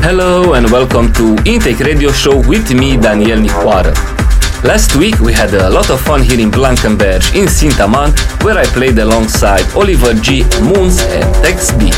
[0.00, 4.07] Hello and welcome to Intake Radio Show with me, Daniel Nicoara.
[4.64, 8.66] Last week we had a lot of fun here in Blankenberg in Saint-Amand where I
[8.66, 11.90] played alongside Oliver G, Moons and Tex B.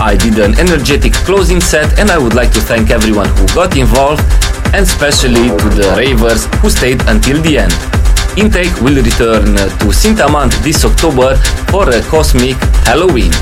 [0.00, 3.76] I did an energetic closing set and I would like to thank everyone who got
[3.76, 4.24] involved
[4.72, 7.76] and especially to the ravers who stayed until the end.
[8.40, 11.36] Intake will return to Saint-Amand this October
[11.68, 12.56] for a cosmic
[12.88, 13.32] Halloween.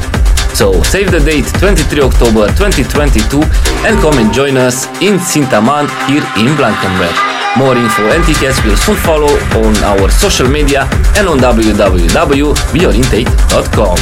[0.58, 3.42] So save the date 23 October 2022
[3.86, 7.29] and come and join us in Saint-Amand here in Blankenberg.
[7.56, 13.96] More info and tickets will soon follow on our social media and on www.beyondintake.com.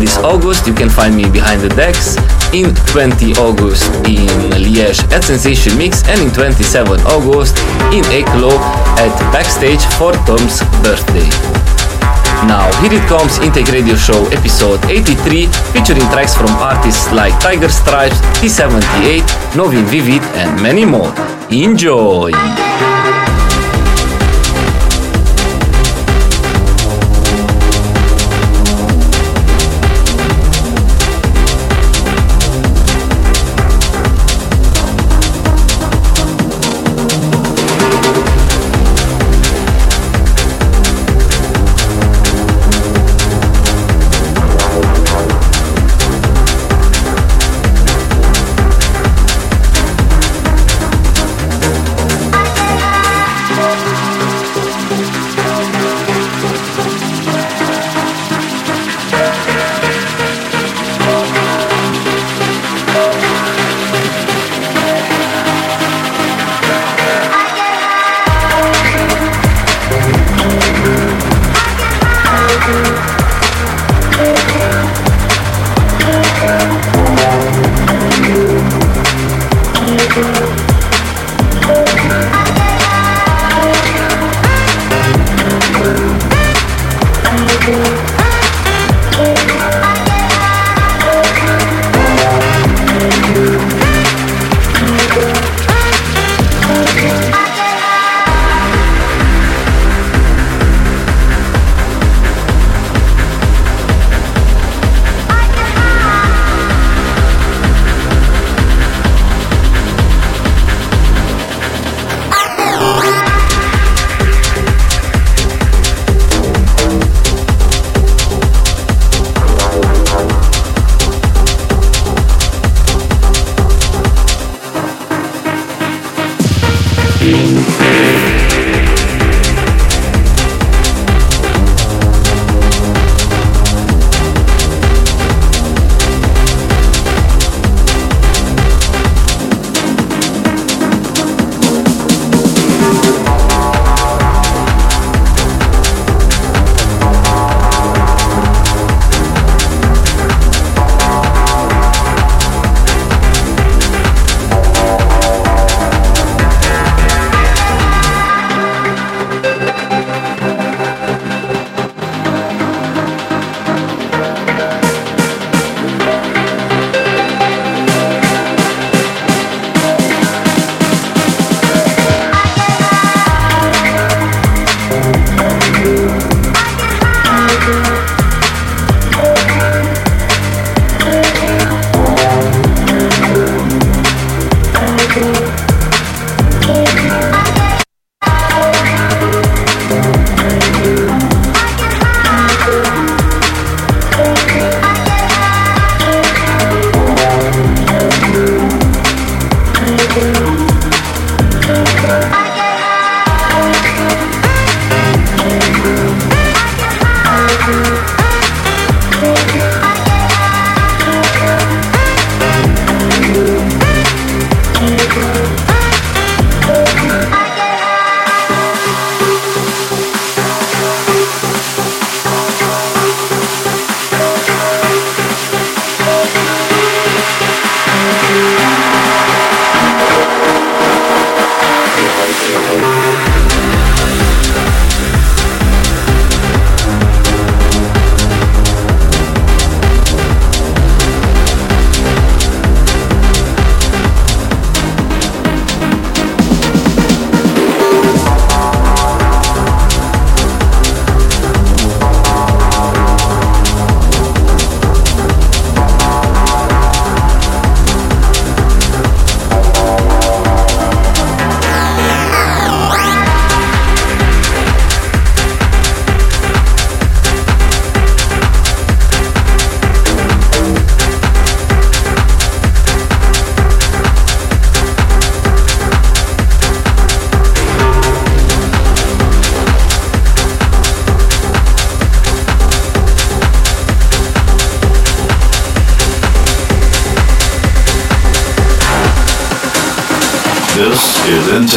[0.00, 2.16] This August you can find me behind the decks
[2.52, 4.26] in 20 August in
[4.58, 7.56] Liège at Sensation Mix and in 27 August
[7.94, 8.50] in Eeklo
[8.98, 11.30] at Backstage for Tom's birthday.
[12.44, 17.68] Now, here it comes Intake Radio Show episode 83, featuring tracks from artists like Tiger
[17.68, 19.24] Stripes, T78,
[19.56, 21.12] Novem Vivit, and many more.
[21.50, 22.32] Enjoy!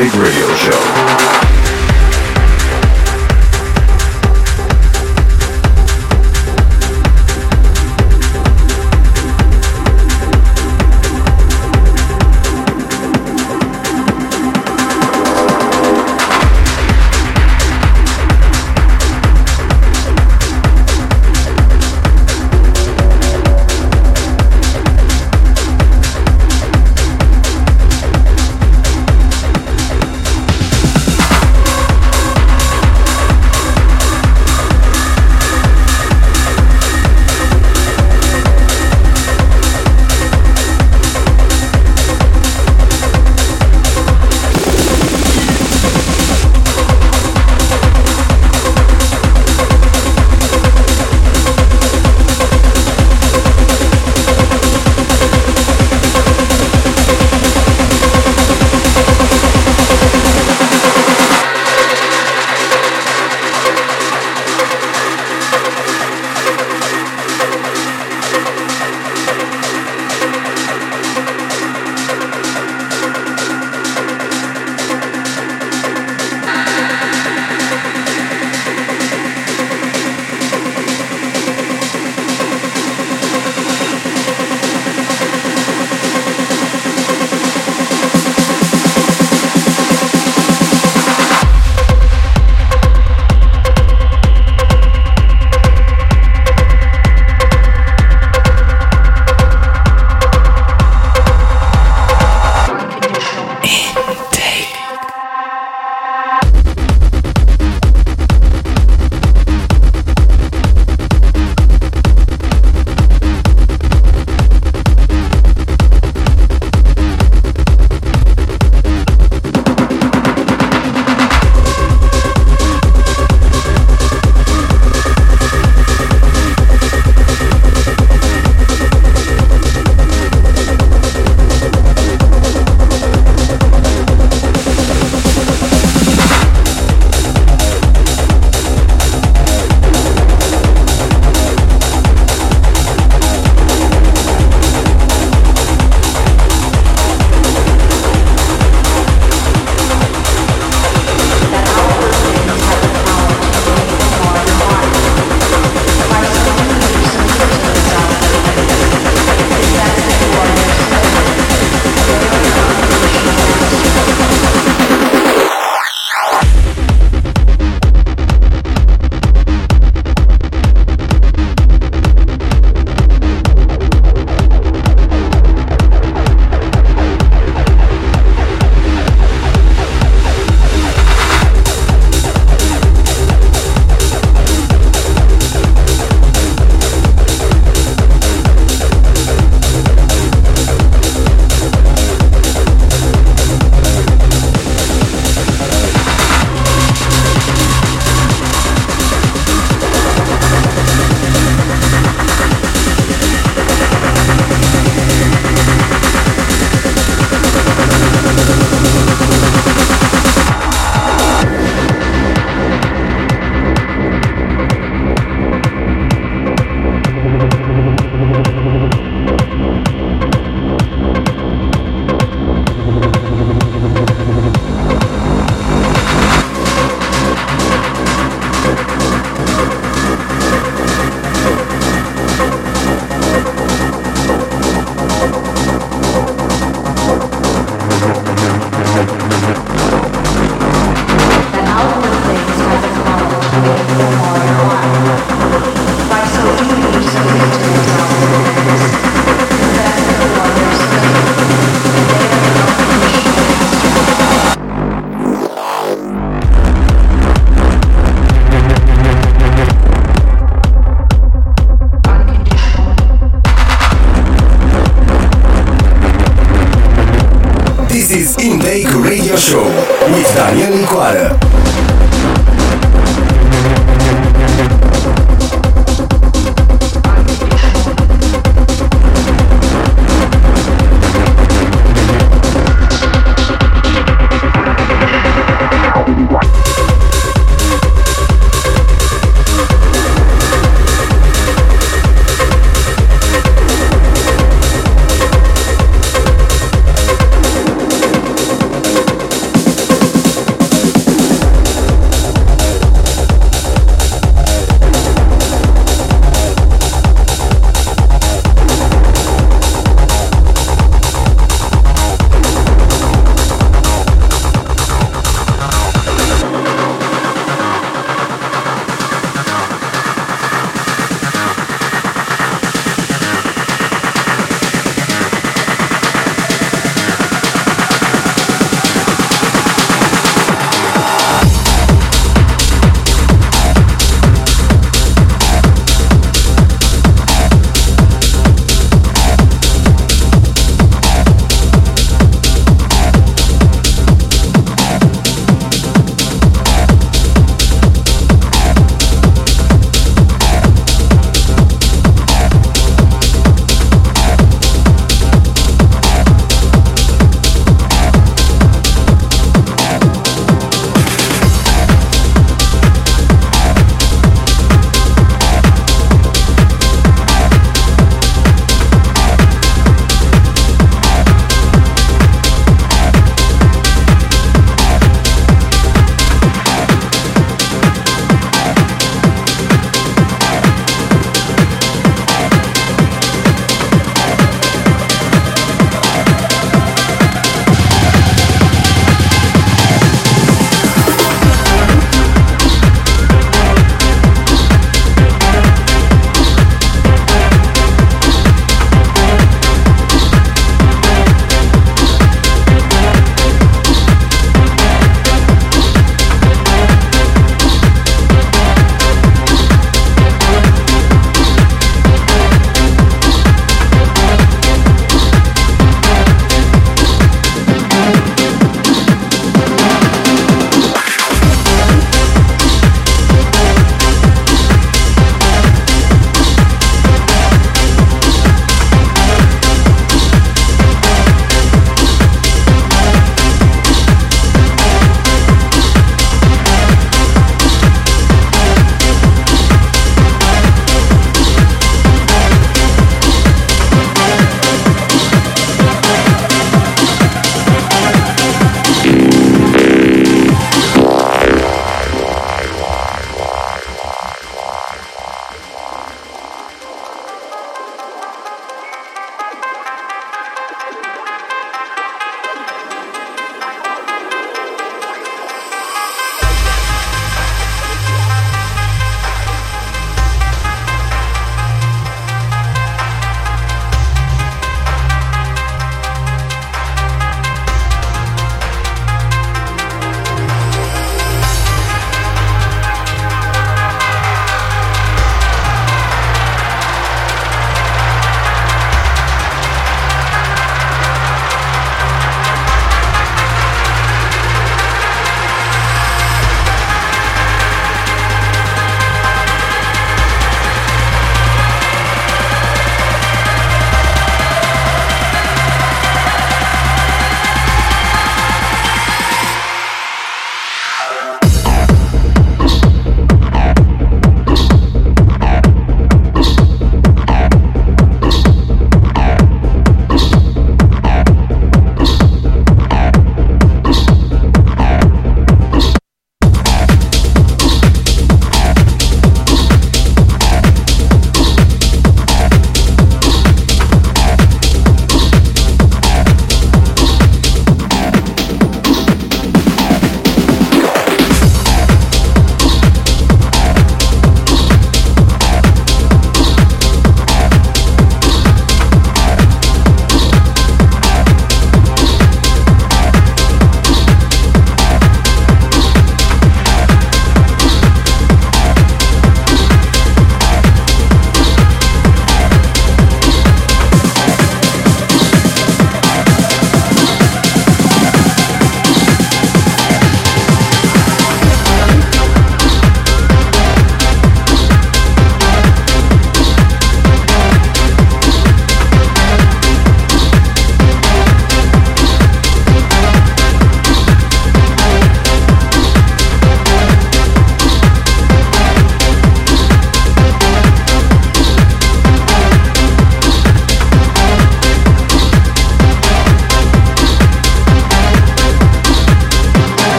[0.00, 1.51] Is Radio Show.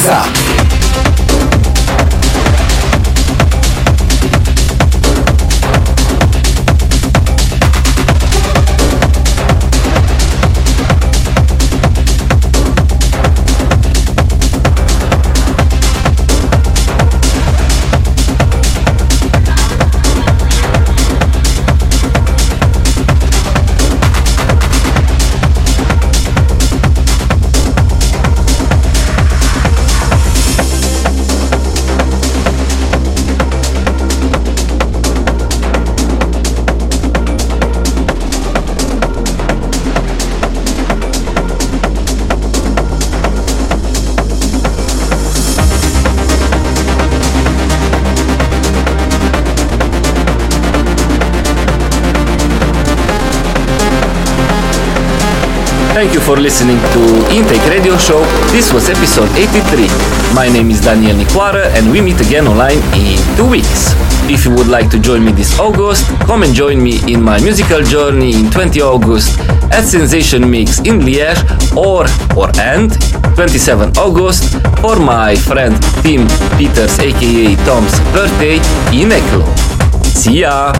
[0.00, 0.47] Thank
[56.28, 57.00] for listening to
[57.32, 58.20] Intake Radio Show.
[58.52, 59.88] This was episode 83.
[60.36, 63.96] My name is Daniel Nicoara and we meet again online in two weeks.
[64.28, 67.40] If you would like to join me this August, come and join me in my
[67.40, 69.40] musical journey in 20 August
[69.72, 71.40] at Sensation Mix in Liège
[71.74, 72.04] or
[72.36, 72.92] or and
[73.34, 74.52] 27 August
[74.84, 76.28] for my friend Tim
[76.60, 78.60] Peters aka Tom's birthday
[78.92, 79.48] in Eeklo.
[80.12, 80.74] See ya!